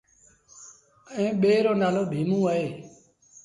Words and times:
ائيٚݩ 1.15 1.37
ٻي 1.41 1.51
رو 1.65 1.73
نآلو 1.81 2.03
ڀيٚموݩ 2.11 2.45
اهي۔ 2.51 2.67